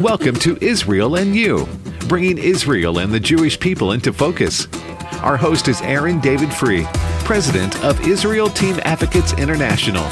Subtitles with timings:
[0.00, 1.66] Welcome to Israel and You,
[2.06, 4.68] bringing Israel and the Jewish people into focus.
[5.22, 6.84] Our host is Aaron David Fruh,
[7.24, 10.04] president of Israel Team Advocates International.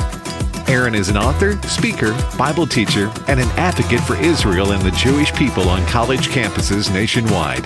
[0.67, 5.33] Aaron is an author, speaker, Bible teacher, and an advocate for Israel and the Jewish
[5.35, 7.63] people on college campuses nationwide.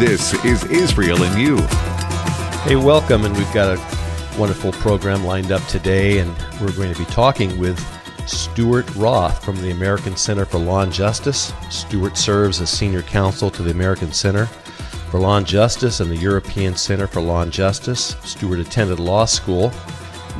[0.00, 1.58] This is Israel and You.
[2.64, 6.98] Hey, welcome, and we've got a wonderful program lined up today, and we're going to
[6.98, 7.78] be talking with
[8.26, 11.52] Stuart Roth from the American Center for Law and Justice.
[11.70, 14.46] Stuart serves as senior counsel to the American Center
[15.10, 18.16] for Law and Justice and the European Center for Law and Justice.
[18.24, 19.72] Stuart attended law school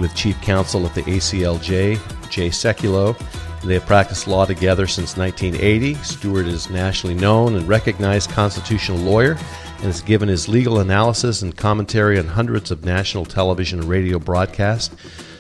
[0.01, 3.17] with chief counsel at the ACLJ, Jay Sekulow.
[3.63, 5.95] They have practiced law together since 1980.
[6.03, 9.33] Stuart is nationally known and recognized constitutional lawyer
[9.77, 14.19] and has given his legal analysis and commentary on hundreds of national television and radio
[14.19, 14.95] broadcasts.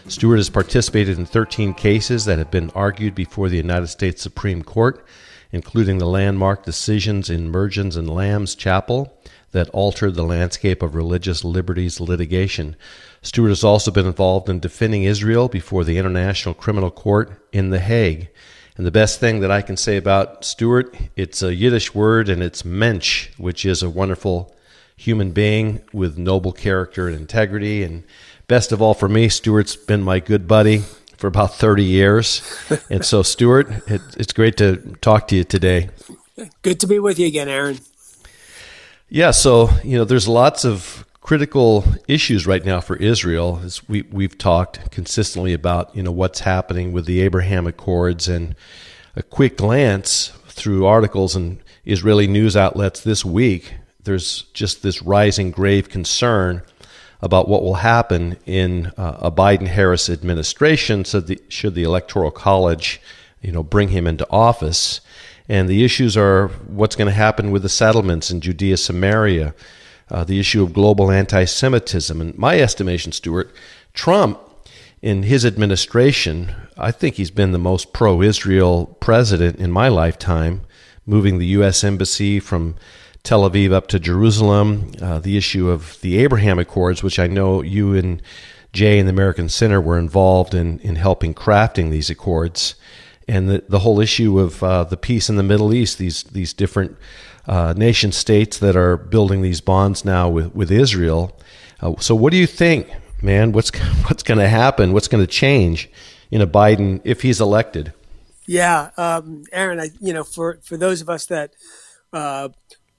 [0.06, 4.62] Stuart has participated in 13 cases that have been argued before the United States Supreme
[4.62, 5.04] Court,
[5.50, 9.18] including the landmark decisions in Mergens and Lamb's Chapel
[9.52, 12.76] that altered the landscape of religious liberties litigation.
[13.22, 17.80] Stuart has also been involved in defending Israel before the International Criminal Court in The
[17.80, 18.28] Hague.
[18.76, 22.42] And the best thing that I can say about Stuart, it's a Yiddish word and
[22.42, 24.54] it's mensch, which is a wonderful
[24.96, 28.04] human being with noble character and integrity and
[28.46, 30.82] best of all for me, Stuart's been my good buddy
[31.16, 32.42] for about 30 years.
[32.90, 35.90] and so, Stuart, it, it's great to talk to you today.
[36.62, 37.78] Good to be with you again, Aaron.
[39.08, 43.60] Yeah, so, you know, there's lots of critical issues right now for Israel.
[43.64, 48.54] As we, we've talked consistently about, you know, what's happening with the Abraham Accords and
[49.16, 55.50] a quick glance through articles and Israeli news outlets this week, there's just this rising
[55.50, 56.62] grave concern
[57.20, 63.00] about what will happen in uh, a Biden Harris administration the, should the Electoral College
[63.40, 65.00] you know bring him into office.
[65.48, 69.54] And the issues are what's going to happen with the settlements in Judea Samaria
[70.10, 72.20] uh, the issue of global anti-Semitism.
[72.20, 73.54] And my estimation Stuart
[73.92, 74.38] Trump
[75.02, 80.62] in his administration I think he's been the most pro-Israel president in my lifetime
[81.06, 82.76] moving the US embassy from
[83.24, 87.62] Tel Aviv up to Jerusalem, uh, the issue of the Abraham Accords, which I know
[87.62, 88.20] you and
[88.74, 92.74] Jay and the American Center were involved in, in helping crafting these accords,
[93.26, 96.52] and the, the whole issue of uh, the peace in the Middle East, these, these
[96.52, 96.98] different
[97.46, 101.34] uh, nation states that are building these bonds now with, with Israel.
[101.80, 102.90] Uh, so, what do you think,
[103.22, 103.52] man?
[103.52, 103.74] What's,
[104.06, 104.92] what's going to happen?
[104.92, 105.88] What's going to change
[106.30, 107.94] in a Biden if he's elected?
[108.44, 111.54] Yeah, um, Aaron, I, you know, for, for those of us that
[112.12, 112.50] uh,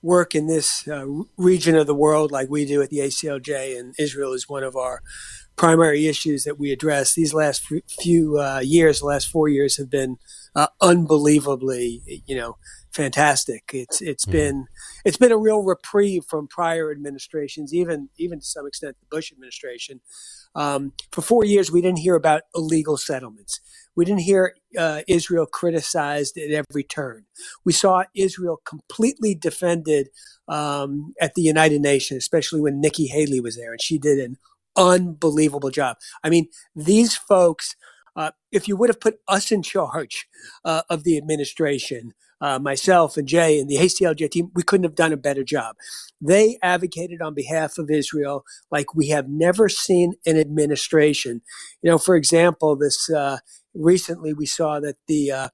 [0.05, 1.05] work in this uh,
[1.35, 4.75] region of the world like we do at the ACLJ, and Israel is one of
[4.75, 5.01] our
[5.55, 7.16] primary issues that we address.
[7.16, 7.63] These last
[7.99, 10.17] few uh, years, the last four years, have been
[10.55, 12.57] uh, unbelievably, you know,
[12.91, 13.71] fantastic.
[13.73, 14.31] It's it's mm-hmm.
[14.31, 14.66] been
[15.03, 19.31] it's been a real reprieve from prior administrations, even even to some extent the Bush
[19.31, 20.01] administration.
[20.53, 23.59] Um, for four years, we didn't hear about illegal settlements.
[23.95, 27.25] We didn't hear uh, Israel criticized at every turn.
[27.63, 30.09] We saw Israel completely defended
[30.47, 34.38] um, at the United Nations, especially when Nikki Haley was there, and she did an
[34.75, 35.97] unbelievable job.
[36.23, 37.75] I mean, these folks.
[38.17, 40.25] Uh, if you would have put us in charge
[40.63, 44.95] uh, of the administration, uh, myself and Jay and the ACLJ team, we couldn't have
[44.95, 45.75] done a better job.
[46.22, 51.41] They advocated on behalf of Israel like we have never seen an administration.
[51.81, 53.38] You know, for example, this uh,
[53.75, 55.50] recently we saw that the uh,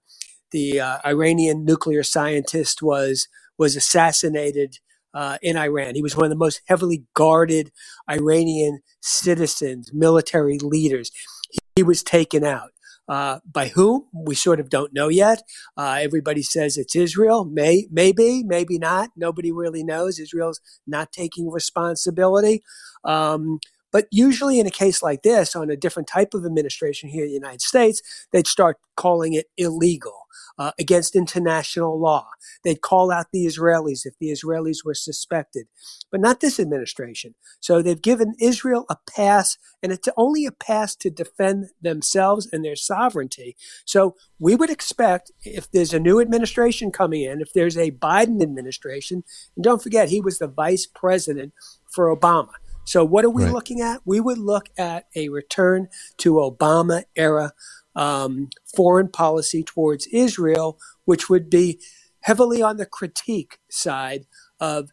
[0.52, 3.28] the uh, Iranian nuclear scientist was
[3.58, 4.78] was assassinated
[5.14, 5.96] uh, in Iran.
[5.96, 7.72] He was one of the most heavily guarded
[8.10, 11.12] Iranian citizens, military leaders.
[11.52, 12.72] He, he was taken out.
[13.10, 14.06] Uh, by whom?
[14.14, 15.42] We sort of don't know yet.
[15.76, 17.44] Uh, everybody says it's Israel.
[17.44, 19.10] May, maybe, maybe not.
[19.18, 20.18] Nobody really knows.
[20.18, 22.64] Israel's not taking responsibility.
[23.04, 23.60] Um,
[23.91, 27.29] but usually, in a case like this, on a different type of administration here in
[27.29, 32.27] the United States, they'd start calling it illegal, uh, against international law.
[32.63, 35.68] They'd call out the Israelis if the Israelis were suspected,
[36.12, 37.36] but not this administration.
[37.60, 42.63] So they've given Israel a pass, and it's only a pass to defend themselves and
[42.63, 43.56] their sovereignty.
[43.86, 48.42] So we would expect if there's a new administration coming in, if there's a Biden
[48.42, 49.24] administration,
[49.56, 51.54] and don't forget, he was the vice president
[51.89, 52.51] for Obama.
[52.83, 53.54] So, what are we right.
[53.54, 54.01] looking at?
[54.06, 55.88] We would look at a return
[56.18, 57.54] to Obama era
[57.95, 61.80] um, foreign policy towards Israel, which would be
[62.22, 64.25] heavily on the critique side
[64.60, 64.92] of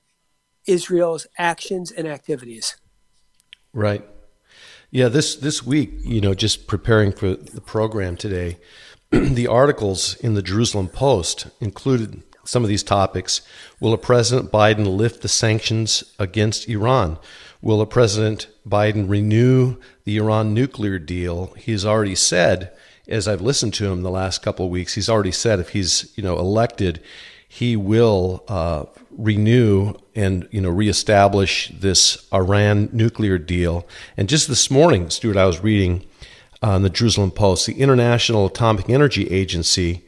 [0.67, 2.76] Israel's actions and activities.
[3.73, 4.05] Right.
[4.90, 8.58] Yeah, this this week, you know, just preparing for the program today,
[9.11, 13.43] the articles in the Jerusalem Post included some of these topics.
[13.81, 17.19] Will a President Biden lift the sanctions against Iran?
[17.60, 21.52] Will a President Biden renew the Iran nuclear deal?
[21.56, 22.72] He's already said,
[23.08, 26.12] as I've listened to him the last couple of weeks, he's already said if he's
[26.16, 27.00] you know elected,
[27.49, 33.87] he will uh, renew and you know reestablish this Iran nuclear deal.
[34.16, 36.04] And just this morning, Stuart, I was reading
[36.62, 40.04] on the Jerusalem Post, the International Atomic Energy Agency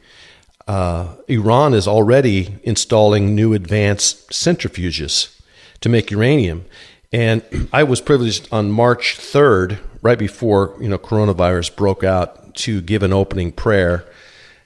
[0.67, 5.37] uh, Iran is already installing new advanced centrifuges
[5.81, 6.65] to make uranium.
[7.11, 7.43] And
[7.73, 13.03] I was privileged on March 3rd, right before you know coronavirus broke out, to give
[13.03, 14.05] an opening prayer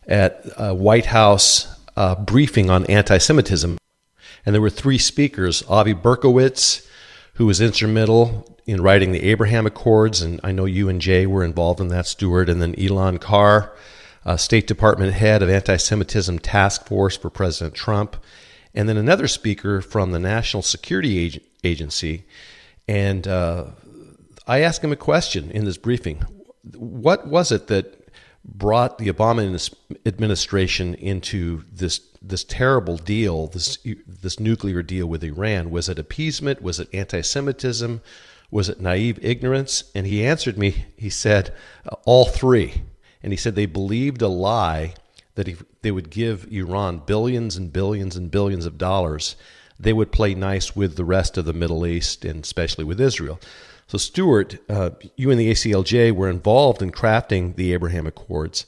[0.07, 3.77] at a White House uh, briefing on anti-Semitism.
[4.45, 6.87] And there were three speakers: Avi Berkowitz,
[7.35, 11.43] who was instrumental in writing the Abraham Accords, and I know you and Jay were
[11.43, 13.75] involved in that, Stuart, and then Elan Carr
[14.25, 18.17] uh, State Department head of Anti Semitism Task Force for President Trump,
[18.75, 22.25] and then another speaker from the National Security Agency.
[22.87, 23.67] And uh,
[24.45, 26.23] I asked him a question in this briefing
[26.75, 28.09] What was it that
[28.43, 29.73] brought the Obama
[30.05, 35.71] administration into this this terrible deal, this this nuclear deal with Iran?
[35.71, 36.61] Was it appeasement?
[36.61, 38.01] Was it anti-Semitism?
[38.51, 39.85] Was it naive ignorance?
[39.95, 40.85] And he answered me.
[40.95, 41.53] He said,
[42.05, 42.83] "All three
[43.25, 44.93] and he said they believed a lie
[45.33, 49.35] that if they would give Iran billions and billions and billions of dollars,
[49.79, 53.39] they would play nice with the rest of the Middle East and especially with Israel.
[53.85, 58.65] So, Stuart, uh, you and the ACLJ were involved in crafting the Abraham Accords.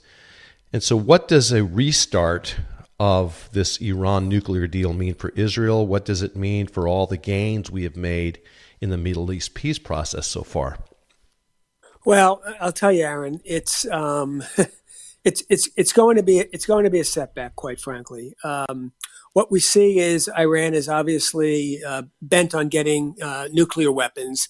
[0.71, 2.57] And so, what does a restart
[2.99, 5.87] of this Iran nuclear deal mean for Israel?
[5.87, 8.39] What does it mean for all the gains we have made
[8.79, 10.77] in the Middle East peace process so far?
[12.05, 14.43] Well, I'll tell you, Aaron, it's um,
[15.27, 18.33] it's it's it's going to be it's going to be a setback, quite frankly.
[18.45, 18.93] Um,
[19.33, 24.47] what we see is Iran is obviously uh, bent on getting uh, nuclear weapons,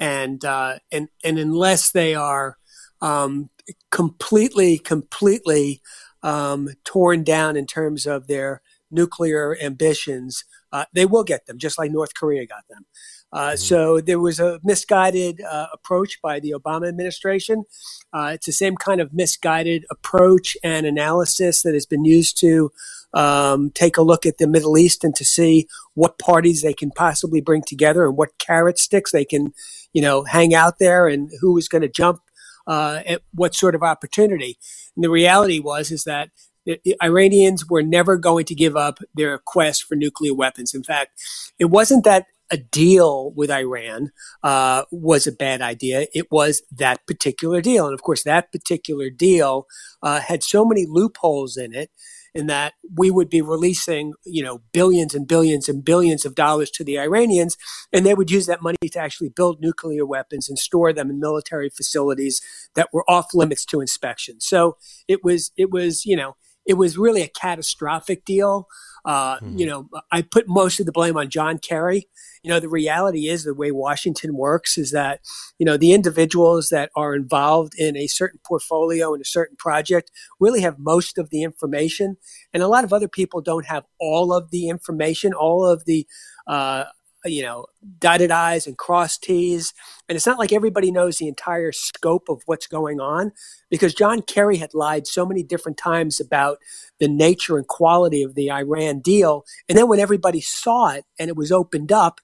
[0.00, 2.56] and uh, and and unless they are
[3.02, 3.50] um,
[3.90, 5.82] completely completely
[6.22, 11.78] um, torn down in terms of their nuclear ambitions, uh, they will get them, just
[11.78, 12.86] like North Korea got them.
[13.32, 13.56] Uh, mm-hmm.
[13.56, 17.64] So there was a misguided uh, approach by the Obama administration.
[18.12, 22.70] Uh, it's the same kind of misguided approach and analysis that has been used to
[23.14, 26.90] um, take a look at the Middle East and to see what parties they can
[26.90, 29.52] possibly bring together and what carrot sticks they can,
[29.92, 32.20] you know, hang out there and who is going to jump
[32.66, 34.58] uh, at what sort of opportunity.
[34.94, 36.30] And the reality was is that
[36.66, 40.74] the Iranians were never going to give up their quest for nuclear weapons.
[40.74, 41.12] In fact,
[41.58, 44.10] it wasn't that a deal with Iran
[44.42, 46.06] uh, was a bad idea.
[46.14, 47.86] It was that particular deal.
[47.86, 49.66] And of course, that particular deal
[50.02, 51.90] uh, had so many loopholes in it
[52.34, 56.70] in that we would be releasing, you know, billions and billions and billions of dollars
[56.70, 57.56] to the Iranians,
[57.94, 61.18] and they would use that money to actually build nuclear weapons and store them in
[61.18, 62.42] military facilities
[62.74, 64.38] that were off limits to inspection.
[64.38, 64.76] So
[65.08, 68.66] it was, it was, you know, it was really a catastrophic deal.
[69.04, 69.58] Uh, mm-hmm.
[69.58, 72.08] You know, I put most of the blame on John Kerry.
[72.42, 75.20] You know, the reality is the way Washington works is that,
[75.58, 80.10] you know, the individuals that are involved in a certain portfolio and a certain project
[80.40, 82.16] really have most of the information.
[82.52, 86.06] And a lot of other people don't have all of the information, all of the,
[86.46, 86.84] uh,
[87.26, 87.66] you know,
[87.98, 89.74] dotted I's and crossed T's.
[90.08, 93.32] And it's not like everybody knows the entire scope of what's going on
[93.70, 96.58] because John Kerry had lied so many different times about
[96.98, 99.44] the nature and quality of the Iran deal.
[99.68, 102.20] And then when everybody saw it and it was opened up,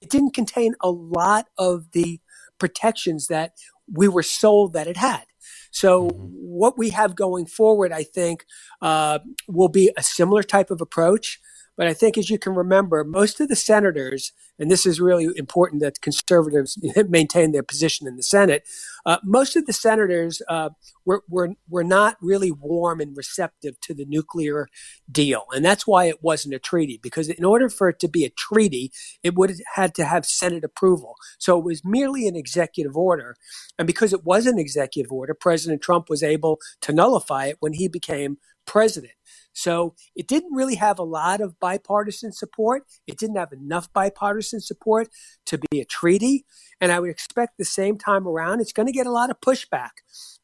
[0.00, 2.20] it didn't contain a lot of the
[2.58, 3.52] protections that
[3.92, 5.24] we were sold that it had.
[5.70, 6.26] So, mm-hmm.
[6.26, 8.44] what we have going forward, I think,
[8.82, 11.40] uh, will be a similar type of approach.
[11.80, 15.28] But I think, as you can remember, most of the senators, and this is really
[15.36, 16.76] important that conservatives
[17.08, 18.68] maintain their position in the Senate,
[19.06, 20.68] uh, most of the senators uh,
[21.06, 24.68] were, were, were not really warm and receptive to the nuclear
[25.10, 25.44] deal.
[25.52, 28.30] And that's why it wasn't a treaty, because in order for it to be a
[28.30, 31.14] treaty, it would have had to have Senate approval.
[31.38, 33.36] So it was merely an executive order.
[33.78, 37.72] And because it was an executive order, President Trump was able to nullify it when
[37.72, 39.14] he became president.
[39.52, 42.84] So it didn't really have a lot of bipartisan support.
[43.06, 45.08] It didn't have enough bipartisan support
[45.46, 46.44] to be a treaty.
[46.80, 49.40] And I would expect the same time around, it's going to get a lot of
[49.40, 49.90] pushback.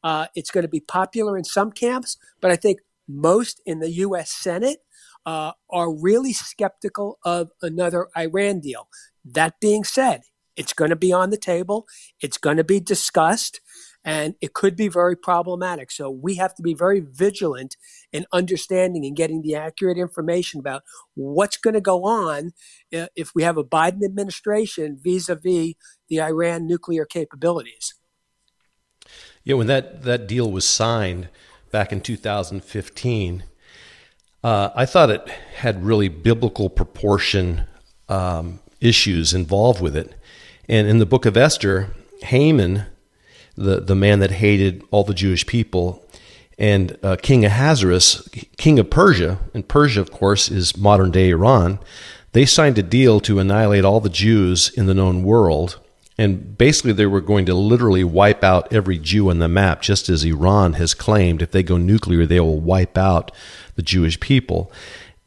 [0.03, 3.89] Uh, it's going to be popular in some camps, but I think most in the
[3.91, 4.31] U.S.
[4.31, 4.79] Senate
[5.25, 8.87] uh, are really skeptical of another Iran deal.
[9.23, 10.21] That being said,
[10.55, 11.85] it's going to be on the table.
[12.21, 13.61] It's going to be discussed.
[14.07, 15.91] And it could be very problematic.
[15.91, 17.75] So we have to be very vigilant
[18.13, 20.83] in understanding and getting the accurate information about
[21.15, 22.53] what's going to go on
[22.95, 25.73] uh, if we have a Biden administration vis a vis
[26.07, 27.95] the Iran nuclear capabilities.
[29.43, 31.27] Yeah, when that, that deal was signed
[31.71, 33.43] back in 2015,
[34.41, 37.65] uh, I thought it had really biblical proportion
[38.07, 40.15] um, issues involved with it.
[40.69, 42.85] And in the book of Esther, Haman,
[43.57, 46.03] the, the man that hated all the Jewish people,
[46.57, 51.79] and uh, King Ahasuerus, king of Persia, and Persia, of course, is modern day Iran,
[52.31, 55.79] they signed a deal to annihilate all the Jews in the known world.
[56.17, 60.09] And basically, they were going to literally wipe out every Jew on the map, just
[60.09, 63.31] as Iran has claimed if they go nuclear, they will wipe out
[63.75, 64.71] the Jewish people.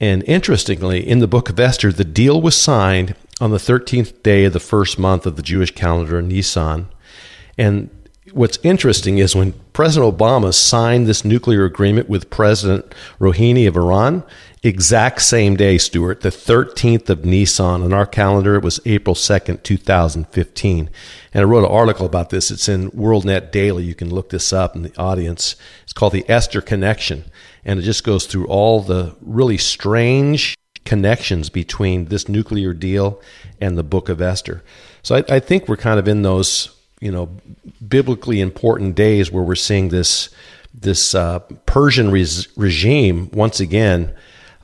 [0.00, 4.44] And interestingly, in the book of Esther, the deal was signed on the 13th day
[4.46, 6.88] of the first month of the Jewish calendar, Nisan.
[7.56, 7.90] And
[8.32, 14.24] what's interesting is when President Obama signed this nuclear agreement with President Rouhani of Iran,
[14.62, 19.62] exact same day, Stuart, the 13th of Nisan on our calendar, it was April 2nd,
[19.62, 20.90] 2015.
[21.32, 22.50] And I wrote an article about this.
[22.50, 23.84] It's in WorldNet Daily.
[23.84, 25.56] You can look this up in the audience.
[25.82, 27.24] It's called The Esther Connection.
[27.64, 33.20] And it just goes through all the really strange connections between this nuclear deal
[33.60, 34.62] and the book of Esther.
[35.02, 37.30] So I, I think we're kind of in those, you know,
[37.86, 40.30] biblically important days where we're seeing this
[40.72, 44.14] this uh, Persian regime once again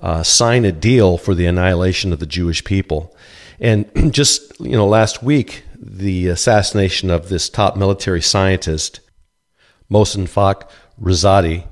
[0.00, 3.16] uh, sign a deal for the annihilation of the Jewish people.
[3.58, 9.00] And just you know, last week, the assassination of this top military scientist,
[9.90, 11.64] Mohsen Fakhrizadeh,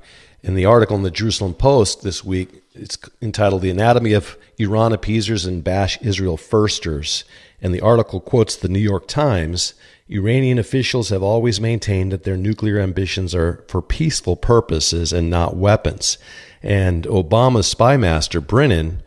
[0.43, 4.93] in the article in the Jerusalem Post this week, it's entitled The Anatomy of Iran
[4.93, 7.23] Appeasers and Bash Israel Firsters.
[7.61, 9.73] And the article quotes the New York Times
[10.07, 15.57] Iranian officials have always maintained that their nuclear ambitions are for peaceful purposes and not
[15.57, 16.19] weapons.
[16.61, 19.01] And Obama's spy master, Brennan,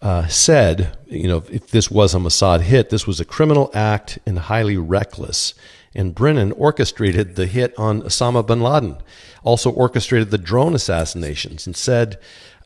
[0.00, 4.18] uh, said, you know, if this was a Mossad hit, this was a criminal act
[4.24, 5.52] and highly reckless.
[5.94, 8.96] And Brennan orchestrated the hit on Osama bin Laden,
[9.44, 12.18] also orchestrated the drone assassinations, and said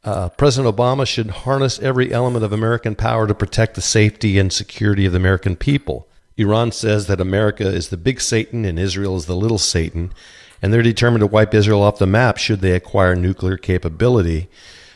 [0.05, 4.53] uh, President Obama should harness every element of American power to protect the safety and
[4.53, 6.07] security of the American people.
[6.37, 10.13] Iran says that America is the big Satan and Israel is the little Satan,
[10.61, 14.49] and they're determined to wipe Israel off the map should they acquire nuclear capability.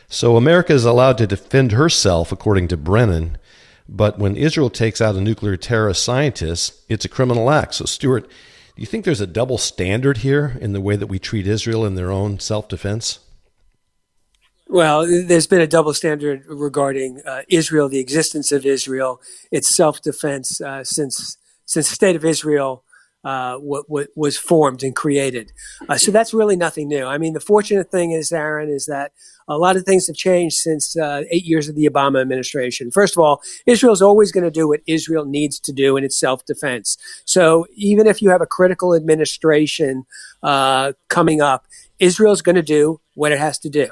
[0.08, 3.38] So America is allowed to defend herself, according to Brennan.
[3.88, 7.74] But when Israel takes out a nuclear terrorist scientist, it's a criminal act.
[7.74, 11.18] So, Stuart, do you think there's a double standard here in the way that we
[11.18, 13.20] treat Israel in their own self defense?
[14.70, 19.20] Well, there's been a double standard regarding uh, Israel, the existence of Israel,
[19.50, 22.84] its self-defense uh, since since the state of Israel
[23.24, 25.52] uh, what, what was formed and created.
[25.88, 27.04] Uh, so that's really nothing new.
[27.04, 29.12] I mean, the fortunate thing is, Aaron, is that
[29.48, 32.90] a lot of things have changed since uh, eight years of the Obama administration.
[32.90, 36.18] First of all, Israel's always going to do what Israel needs to do in its
[36.18, 36.96] self-defense.
[37.24, 40.04] So even if you have a critical administration
[40.42, 41.66] uh, coming up,
[41.98, 43.88] Israel's going to do what it has to do.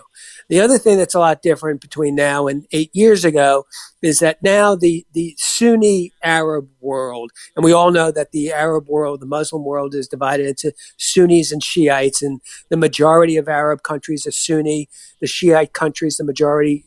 [0.49, 3.67] The other thing that's a lot different between now and eight years ago
[4.01, 8.89] is that now the, the Sunni Arab world, and we all know that the Arab
[8.89, 12.41] world, the Muslim world is divided into Sunnis and Shiites, and
[12.71, 14.89] the majority of Arab countries are Sunni.
[15.21, 16.85] The Shiite countries, the majority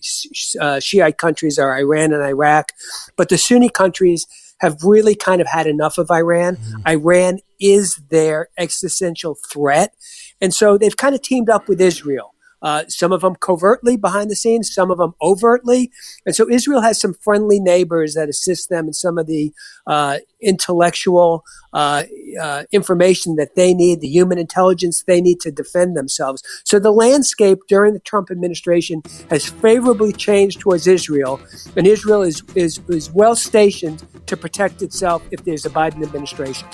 [0.61, 2.71] uh, Shiite countries are Iran and Iraq.
[3.17, 4.25] But the Sunni countries
[4.59, 6.55] have really kind of had enough of Iran.
[6.55, 6.87] Mm-hmm.
[6.87, 9.93] Iran is their existential threat.
[10.41, 12.33] And so they've kind of teamed up with Israel.
[12.61, 15.91] Uh, some of them covertly behind the scenes, some of them overtly.
[16.25, 19.53] And so Israel has some friendly neighbors that assist them in some of the
[19.87, 22.03] uh, intellectual uh,
[22.41, 26.41] uh information that they need, the human intelligence they need to defend themselves.
[26.65, 31.39] So the landscape during the Trump administration has favorably changed towards Israel,
[31.75, 36.67] and Israel is, is, is well stationed to protect itself if there's a Biden administration.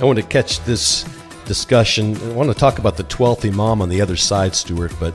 [0.00, 1.04] I want to catch this
[1.44, 2.16] discussion.
[2.16, 5.14] I want to talk about the 12th Imam on the other side, Stuart, but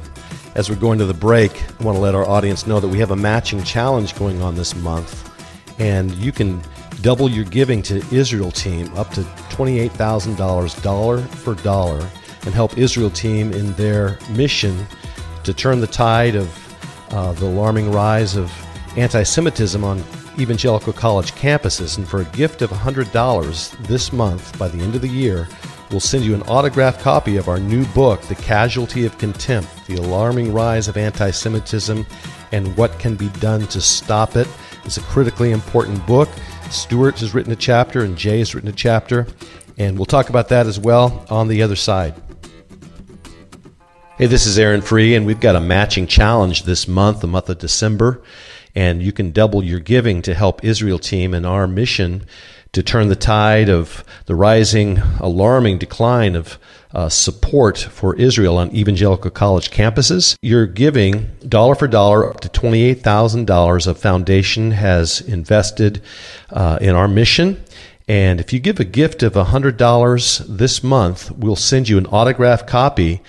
[0.56, 3.00] as we're going to the break, I want to let our audience know that we
[3.00, 5.32] have a matching challenge going on this month,
[5.80, 6.62] and you can
[7.02, 9.22] double your giving to Israel Team up to
[9.52, 12.10] $28,000 for dollar
[12.46, 14.86] and help Israel Team in their mission
[15.44, 18.52] to turn the tide of uh, the alarming rise of
[18.98, 20.04] anti Semitism on
[20.40, 21.98] evangelical college campuses.
[21.98, 25.48] And for a gift of $100 this month by the end of the year,
[25.92, 29.96] We'll send you an autographed copy of our new book, The Casualty of Contempt The
[29.96, 32.06] Alarming Rise of Anti Semitism
[32.52, 34.48] and What Can Be Done to Stop It.
[34.86, 36.30] It's a critically important book.
[36.70, 39.26] Stuart has written a chapter and Jay has written a chapter.
[39.80, 42.14] And we'll talk about that as well on the other side.
[44.20, 47.50] Hey, this is Aaron Fruh, and we've got a matching challenge this month, the month
[47.50, 48.22] of December.
[48.76, 52.26] And you can double your giving to help Israel Team in our mission
[52.72, 56.60] to turn the tide of the rising, alarming decline of
[56.94, 60.36] uh, support for Israel on evangelical college campuses.
[60.42, 66.02] You're giving dollar for dollar up to $28,000 a foundation has invested
[66.50, 67.64] uh, in our mission.
[68.08, 72.68] And if you give a gift of $100 this month, we'll send you an autographed
[72.68, 73.22] copy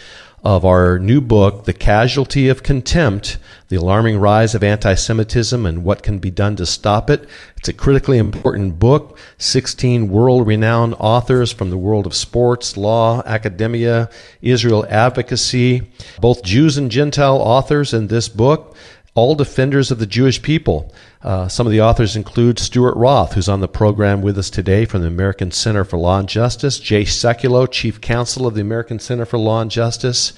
[0.43, 3.37] of our new book, The Casualty of Contempt
[3.69, 7.29] The Alarming Rise of Anti Semitism and What Can Be Done to Stop It.
[7.59, 9.19] It's a critically important book.
[9.37, 14.09] 16 world renowned authors from the world of sports, law, academia,
[14.41, 18.75] Israel advocacy, both Jews and Gentile authors in this book
[19.15, 20.93] all defenders of the Jewish people.
[21.23, 24.85] Uh, some of the authors include Stuart Roth, who's on the program with us today
[24.85, 28.99] from the American Center for Law and Justice, Jay Sekulow, Chief Counsel of the American
[28.99, 30.33] Center for Law and Justice,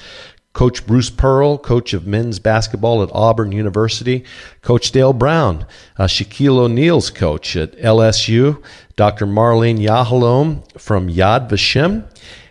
[0.52, 4.24] Coach Bruce Pearl, coach of men's basketball at Auburn University,
[4.60, 5.66] Coach Dale Brown,
[5.98, 8.62] uh, Shaquille O'Neal's coach at LSU,
[8.96, 9.26] Dr.
[9.26, 12.04] Marlene Yahalom from Yad Vashem.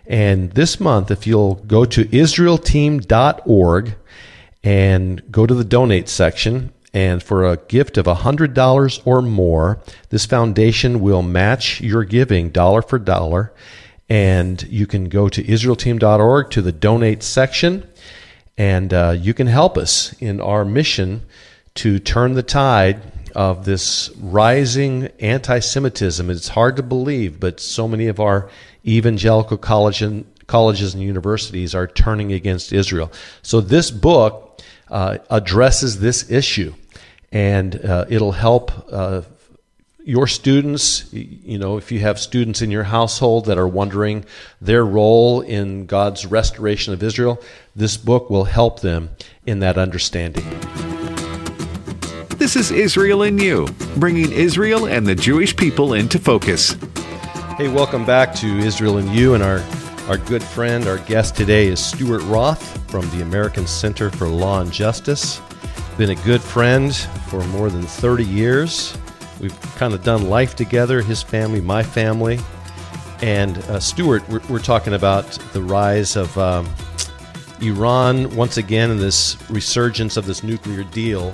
[0.07, 3.95] And this month, if you'll go to israelteam.org,
[4.63, 6.71] and go to the donate section.
[6.93, 12.81] And for a gift of $100 or more, this foundation will match your giving dollar
[12.81, 13.53] for dollar.
[14.09, 17.87] And you can go to IsraelTeam.org to the donate section,
[18.57, 21.23] and uh, you can help us in our mission
[21.75, 23.01] to turn the tide
[23.33, 26.29] of this rising anti Semitism.
[26.29, 28.49] It's hard to believe, but so many of our
[28.85, 33.10] evangelical college and, colleges and universities are turning against Israel.
[33.41, 36.74] So, this book uh, addresses this issue,
[37.31, 39.22] and uh, it'll help uh,
[40.03, 41.12] your students.
[41.13, 44.25] You know, if you have students in your household that are wondering
[44.60, 47.41] their role in God's restoration of Israel,
[47.74, 49.10] this book will help them
[49.46, 50.43] in that understanding.
[52.38, 56.75] This is Israel and You, bringing Israel and the Jewish people into focus.
[57.55, 59.59] Hey, welcome back to Israel and You, and our
[60.11, 64.59] our good friend, our guest today is Stuart Roth from the American Center for Law
[64.59, 65.39] and Justice.
[65.97, 66.93] Been a good friend
[67.29, 68.97] for more than 30 years.
[69.39, 72.41] We've kind of done life together, his family, my family.
[73.21, 76.67] And uh, Stuart, we're, we're, talking about the rise of um,
[77.61, 81.33] Iran once again and this resurgence of this nuclear deal.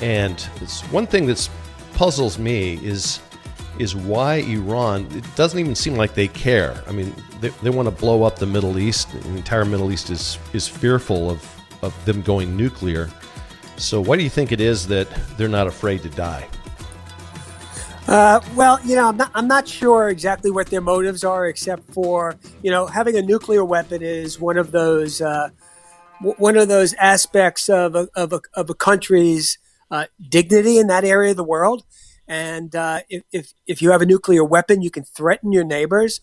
[0.00, 1.48] And it's one thing that
[1.94, 3.20] puzzles me is
[3.80, 6.84] is why Iran, it doesn't even seem like they care.
[6.86, 9.10] I mean, they, they want to blow up the Middle East.
[9.10, 11.42] The entire Middle East is, is fearful of,
[11.82, 13.08] of them going nuclear.
[13.76, 16.46] So, why do you think it is that they're not afraid to die?
[18.06, 21.90] Uh, well, you know, I'm not, I'm not sure exactly what their motives are, except
[21.94, 25.48] for, you know, having a nuclear weapon is one of those, uh,
[26.20, 29.58] one of those aspects of a, of a, of a country's
[29.90, 31.84] uh, dignity in that area of the world.
[32.30, 36.20] And uh, if, if, if you have a nuclear weapon, you can threaten your neighbors.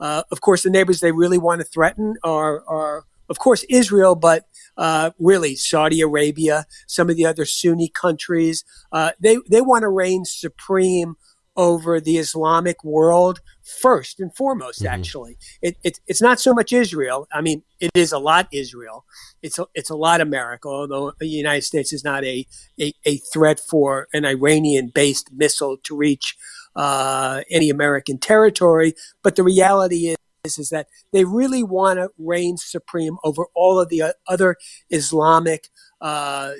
[0.00, 4.14] Uh, of course, the neighbors they really want to threaten are, are of course, Israel,
[4.14, 4.46] but
[4.78, 8.64] uh, really Saudi Arabia, some of the other Sunni countries.
[8.90, 11.16] Uh, they, they want to reign supreme
[11.56, 14.80] over the Islamic world first and foremost.
[14.80, 14.94] Mm-hmm.
[14.94, 17.28] Actually, it, it, it's not so much Israel.
[17.32, 19.04] I mean, it is a lot Israel.
[19.42, 20.68] It's a, it's a lot America.
[20.68, 22.46] Although the United States is not a
[22.80, 26.36] a, a threat for an Iranian-based missile to reach
[26.76, 30.16] uh, any American territory, but the reality is.
[30.42, 34.56] Is, that they really want to reign supreme over all of the other
[34.88, 35.68] Islamic
[36.00, 36.52] uh,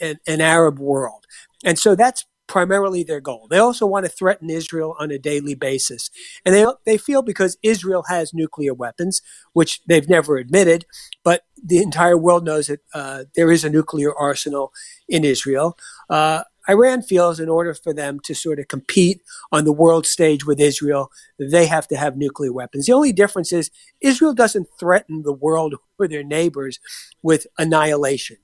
[0.00, 1.26] and, and Arab world,
[1.64, 3.46] and so that's primarily their goal.
[3.50, 6.10] They also want to threaten Israel on a daily basis.
[6.44, 10.84] And they, they feel because Israel has nuclear weapons, which they've never admitted,
[11.24, 14.72] but the entire world knows that uh, there is a nuclear arsenal
[15.08, 15.78] in Israel.
[16.10, 19.20] Uh, Iran feels in order for them to sort of compete
[19.52, 22.86] on the world stage with Israel, they have to have nuclear weapons.
[22.86, 26.78] The only difference is Israel doesn't threaten the world or their neighbors
[27.22, 28.38] with annihilation.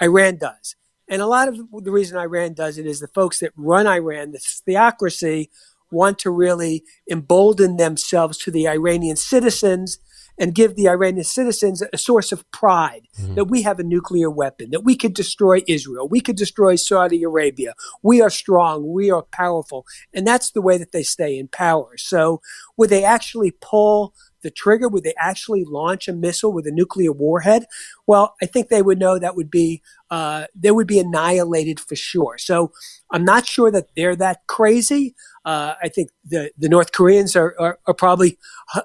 [0.00, 0.76] Iran does.
[1.08, 4.32] And a lot of the reason Iran does it is the folks that run Iran,
[4.32, 5.50] the theocracy,
[5.90, 9.98] want to really embolden themselves to the Iranian citizens
[10.38, 13.36] and give the Iranian citizens a source of pride mm-hmm.
[13.36, 17.22] that we have a nuclear weapon, that we could destroy Israel, we could destroy Saudi
[17.22, 17.74] Arabia.
[18.02, 19.86] We are strong, we are powerful.
[20.12, 21.96] And that's the way that they stay in power.
[21.96, 22.40] So
[22.76, 24.88] would they actually pull the trigger?
[24.88, 27.66] Would they actually launch a missile with a nuclear warhead?
[28.06, 31.96] Well, I think they would know that would be uh, they would be annihilated for
[31.96, 32.38] sure.
[32.38, 32.70] So
[33.10, 35.16] I'm not sure that they're that crazy.
[35.44, 38.38] Uh, I think the, the North Koreans are, are, are, probably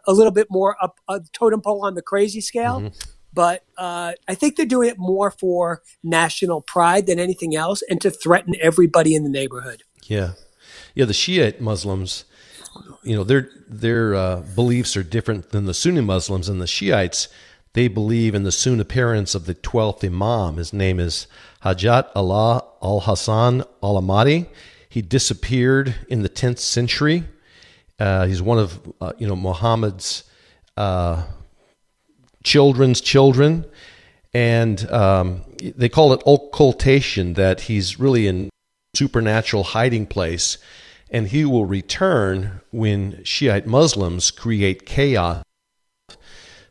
[0.08, 2.80] a little bit more up a totem pole on the crazy scale.
[2.80, 3.10] Mm-hmm.
[3.32, 8.02] But uh, I think they're doing it more for national pride than anything else and
[8.02, 9.84] to threaten everybody in the neighborhood.
[10.06, 10.32] Yeah.
[10.96, 12.26] Yeah, the Shiite Muslims,
[13.04, 17.28] you know, their their uh, beliefs are different than the Sunni Muslims and the Shiites.
[17.74, 20.58] They believe in the soon appearance of the 12th Imam.
[20.58, 21.28] His name is
[21.64, 24.48] Hajat Allah al Hassan al Ahmadi.
[24.90, 27.26] He disappeared in the 10th century.
[28.00, 30.24] Uh, he's one of, uh, you know, Muhammad's
[30.78, 31.24] uh,
[32.44, 33.66] children's children.
[34.34, 38.50] And um, they call it occultation, that he's really in
[38.96, 40.58] supernatural hiding place.
[41.12, 45.44] And he will return when Shiite Muslims create chaos.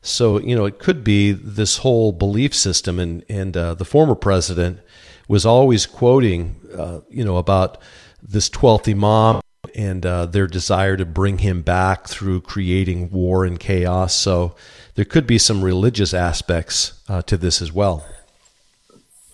[0.01, 2.99] So, you know, it could be this whole belief system.
[2.99, 4.81] And, and uh, the former president
[5.27, 7.79] was always quoting, uh, you know, about
[8.23, 9.41] this 12th Imam
[9.75, 14.15] and uh, their desire to bring him back through creating war and chaos.
[14.15, 14.55] So
[14.95, 18.07] there could be some religious aspects uh, to this as well.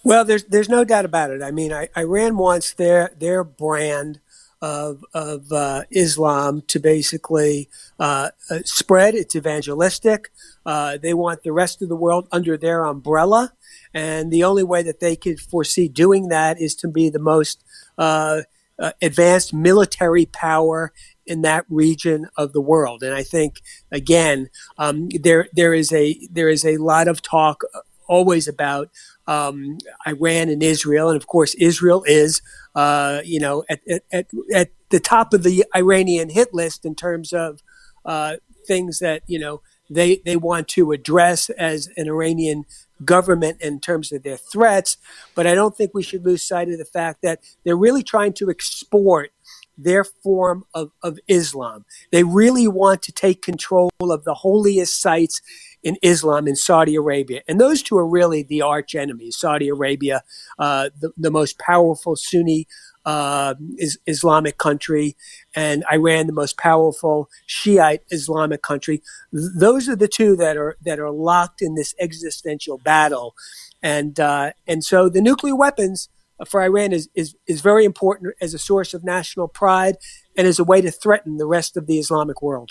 [0.03, 1.43] Well, there's there's no doubt about it.
[1.43, 4.21] I mean, I, Iran wants their their brand
[4.65, 7.69] of of uh, Islam to basically
[8.01, 9.15] uh, uh, spread.
[9.15, 10.31] It's evangelistic.
[10.65, 13.53] Uh, they want the rest of the world under their umbrella,
[13.93, 17.63] and the only way that they could foresee doing that is to be the most
[17.99, 18.41] uh,
[18.79, 20.95] uh, advanced military power
[21.27, 23.03] in that region of the world.
[23.03, 23.61] And I think
[23.93, 24.49] again,
[24.79, 27.65] um, there there is a there is a lot of talk
[28.07, 28.91] always about
[29.27, 32.43] um, Iran and Israel, and of course Israel is
[32.75, 33.81] uh, you know at,
[34.13, 37.63] at at the top of the Iranian hit list in terms of
[38.05, 39.61] uh, things that you know
[39.91, 42.65] they they want to address as an Iranian
[43.05, 44.97] government in terms of their threats.
[45.35, 48.33] But I don't think we should lose sight of the fact that they're really trying
[48.35, 49.31] to export
[49.77, 51.85] their form of, of Islam.
[52.13, 55.41] They really want to take control of the holiest sites
[55.83, 57.43] in Islam in Saudi Arabia.
[57.47, 59.37] And those two are really the arch enemies.
[59.39, 60.23] Saudi Arabia,
[60.59, 62.67] uh, the, the most powerful Sunni
[63.05, 65.15] uh, is Islamic country,
[65.55, 69.03] and Iran, the most powerful Shiite Islamic country.
[69.31, 73.35] those are the two that are that are locked in this existential battle,
[73.83, 76.09] and uh, and so the nuclear weapons
[76.45, 79.97] for Iran is, is is very important as a source of national pride
[80.37, 82.71] and as a way to threaten the rest of the Islamic world.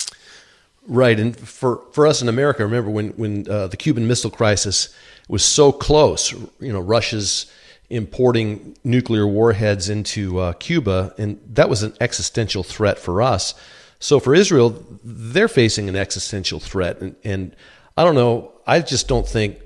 [0.86, 4.94] Right, and for, for us in America, remember when when uh, the Cuban Missile Crisis
[5.30, 7.52] was so close, you know, Russia's
[7.90, 13.54] importing nuclear warheads into uh, Cuba, and that was an existential threat for us.
[14.00, 17.56] So for Israel, they're facing an existential threat, and, and
[17.96, 18.52] I don't know.
[18.68, 19.60] I just don't think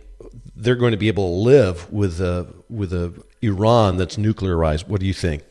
[0.56, 4.88] they're going to be able to live with a with a Iran that's nuclearized.
[4.88, 5.43] What do you think?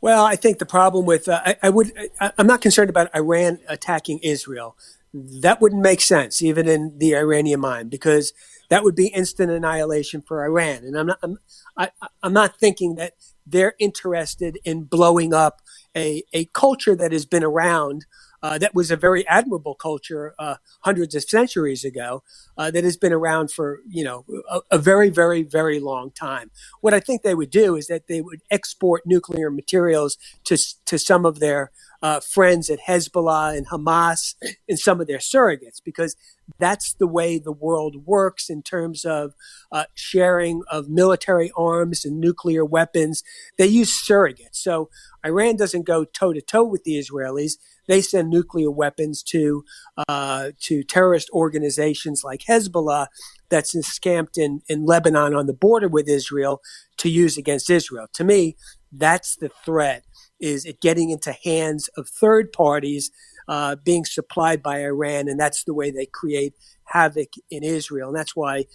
[0.00, 3.14] Well, I think the problem with uh, I, I, would I, I'm not concerned about
[3.14, 4.76] Iran attacking Israel.
[5.12, 8.32] That wouldn't make sense, even in the Iranian mind, because
[8.68, 10.84] that would be instant annihilation for Iran.
[10.84, 11.38] And I'm not, I'm,
[11.76, 11.90] I,
[12.22, 13.14] am not thinking that
[13.46, 15.62] they're interested in blowing up
[15.96, 18.04] a, a culture that has been around.
[18.42, 22.22] Uh, that was a very admirable culture uh, hundreds of centuries ago
[22.56, 26.50] uh, that has been around for you know a, a, very very very long time.
[26.80, 30.98] What I think they would do is that they would export nuclear materials to to
[30.98, 31.70] some of their
[32.02, 34.34] uh, friends at Hezbollah and Hamas
[34.68, 36.16] and some of their surrogates because
[36.58, 39.34] that's the way the world works in terms of
[39.70, 43.22] uh, sharing of military arms and nuclear weapons.
[43.58, 44.54] They use surrogates.
[44.56, 44.88] So
[45.26, 47.54] Iran doesn't go toe to toe with the Israelis.
[47.86, 49.64] They send nuclear weapons to
[50.08, 53.08] uh, to terrorist organizations like Hezbollah
[53.48, 56.60] that's encamped in, in Lebanon on the border with Israel
[56.98, 58.06] to use against Israel.
[58.14, 58.56] To me,
[58.92, 60.04] that's the threat
[60.40, 63.10] is it getting into hands of third parties
[63.48, 68.08] uh, being supplied by Iran, and that's the way they create havoc in Israel.
[68.08, 68.66] And that's why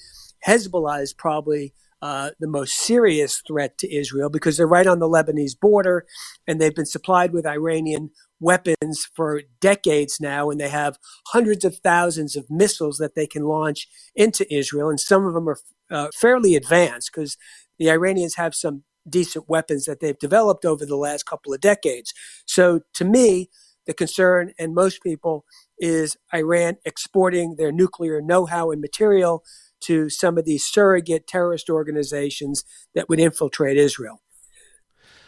[0.45, 5.07] Hezbollah is probably uh, the most serious threat to Israel because they're right on the
[5.07, 6.05] Lebanese border
[6.45, 8.09] and they've been supplied with Iranian
[8.41, 10.97] weapons for decades now, and they have
[11.27, 15.47] hundreds of thousands of missiles that they can launch into Israel, and some of them
[15.47, 17.37] are uh, fairly advanced because
[17.79, 22.13] the Iranians have some decent weapons that they've developed over the last couple of decades.
[22.45, 23.49] So to me,
[23.85, 25.45] the concern, and most people,
[25.77, 29.43] is Iran exporting their nuclear know how and material
[29.81, 32.63] to some of these surrogate terrorist organizations
[32.95, 34.21] that would infiltrate Israel.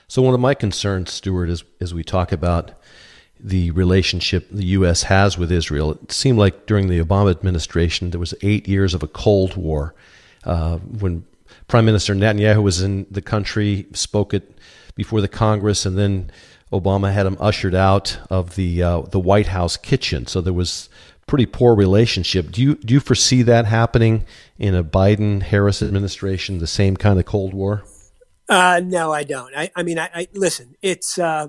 [0.07, 2.71] So, one of my concerns, Stuart, is as we talk about
[3.39, 5.03] the relationship the U.S.
[5.03, 5.91] has with Israel.
[5.91, 9.93] It seemed like during the Obama administration there was eight years of a Cold War.
[10.45, 11.25] Uh, when
[11.67, 14.57] Prime Minister Netanyahu was in the country, spoke it
[14.95, 16.31] before the Congress, and then
[16.71, 20.27] Obama had him ushered out of the uh, the White House kitchen.
[20.27, 20.89] So there was
[21.27, 22.51] pretty poor relationship.
[22.51, 24.25] Do you do you foresee that happening
[24.57, 26.59] in a Biden Harris administration?
[26.59, 27.83] The same kind of Cold War?
[28.47, 29.55] Uh, no, I don't.
[29.55, 30.75] I, I mean, I, I listen.
[30.81, 31.47] It's uh,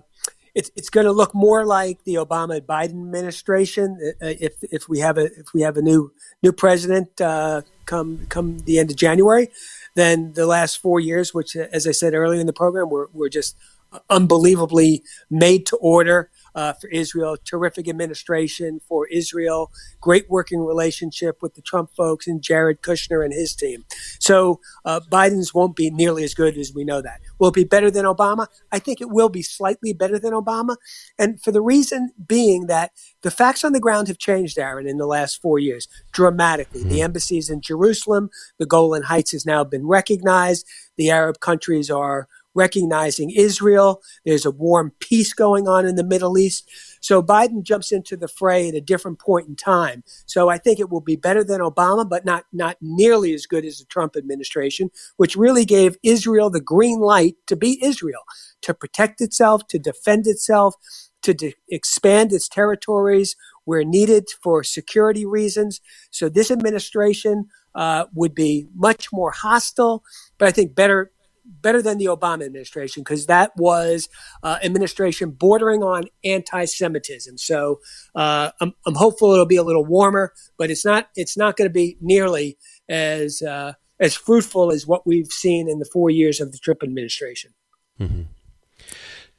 [0.54, 5.00] it's it's going to look more like the Obama Biden administration uh, if if we
[5.00, 8.96] have a if we have a new new president uh, come come the end of
[8.96, 9.50] January
[9.96, 13.10] than the last four years, which, uh, as I said earlier in the program, were
[13.12, 13.56] were just
[13.92, 21.42] uh, unbelievably made to order uh, for Israel, terrific administration for Israel, great working relationship
[21.42, 23.84] with the Trump folks and Jared Kushner and his team.
[24.18, 27.20] So uh, Biden's won't be nearly as good as we know that.
[27.38, 28.46] Will it be better than Obama?
[28.72, 30.76] I think it will be slightly better than Obama.
[31.18, 32.92] And for the reason being that
[33.22, 36.80] the facts on the ground have changed, Aaron, in the last four years dramatically.
[36.80, 36.90] Mm-hmm.
[36.90, 40.66] The embassies in Jerusalem, the Golan Heights has now been recognized.
[40.96, 44.02] The Arab countries are recognizing Israel.
[44.24, 46.68] There's a warm peace going on in the Middle East.
[47.00, 50.02] So Biden jumps into the fray at a different point in time.
[50.24, 53.64] So I think it will be better than Obama, but not, not nearly as good
[53.64, 58.22] as the Trump administration, which really gave Israel the green light to be Israel,
[58.62, 60.74] to protect itself, to defend itself,
[61.22, 65.80] to de- expand its territories where needed for security reasons.
[66.10, 70.02] So this administration uh, would be much more hostile,
[70.38, 71.10] but I think better
[71.46, 74.08] better than the Obama administration because that was
[74.42, 77.38] uh, administration bordering on anti-Semitism.
[77.38, 77.80] So
[78.14, 81.68] uh, I'm, I'm, hopeful it'll be a little warmer, but it's not it's not going
[81.68, 86.40] to be nearly as uh, as fruitful as what we've seen in the four years
[86.40, 87.52] of the Trump administration.
[88.00, 88.22] Mm-hmm.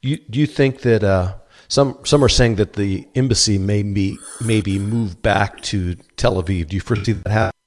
[0.02, 1.34] You, do you think that uh,
[1.68, 6.68] some some are saying that the embassy may be maybe move back to Tel Aviv?
[6.68, 7.57] Do you foresee that happen?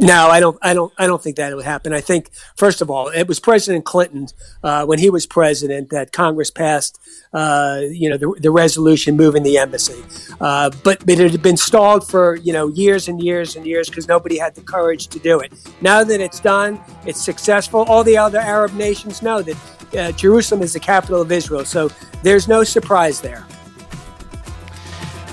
[0.00, 0.56] No, I don't.
[0.62, 0.92] I don't.
[0.96, 1.92] I don't think that would happen.
[1.92, 4.28] I think, first of all, it was President Clinton
[4.62, 7.00] uh, when he was president that Congress passed,
[7.32, 10.00] uh, you know, the, the, resolution moving the embassy.
[10.40, 13.88] Uh, but, but it had been stalled for you know years and years and years
[13.88, 15.52] because nobody had the courage to do it.
[15.80, 17.80] Now that it's done, it's successful.
[17.88, 19.56] All the other Arab nations know that
[19.98, 21.90] uh, Jerusalem is the capital of Israel, so
[22.22, 23.44] there's no surprise there.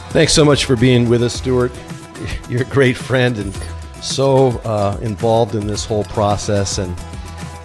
[0.10, 1.72] Thanks so much for being with us, Stuart.
[2.50, 3.54] You're a great friend and
[4.02, 6.96] so uh, involved in this whole process, and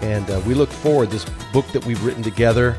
[0.03, 1.11] and uh, we look forward.
[1.11, 2.77] This book that we've written together,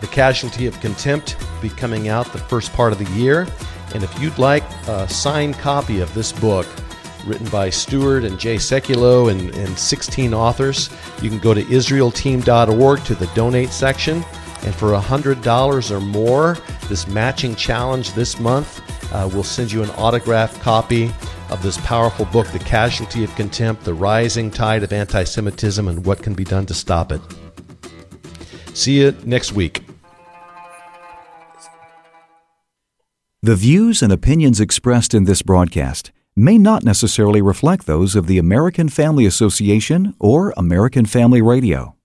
[0.00, 3.46] "The Casualty of Contempt," be coming out the first part of the year.
[3.92, 6.66] And if you'd like a signed copy of this book,
[7.26, 10.90] written by Stuart and Jay Sekulow and, and 16 authors,
[11.22, 14.24] you can go to IsraelTeam.org to the donate section.
[14.62, 16.58] And for $100 or more,
[16.88, 18.82] this matching challenge this month,
[19.12, 21.12] uh, we'll send you an autographed copy
[21.50, 26.06] of this powerful book, The Casualty of Contempt The Rising Tide of Anti Semitism and
[26.06, 27.20] What Can Be Done to Stop It.
[28.74, 29.82] See you next week.
[33.42, 38.38] The views and opinions expressed in this broadcast may not necessarily reflect those of the
[38.38, 41.96] American Family Association or American Family Radio.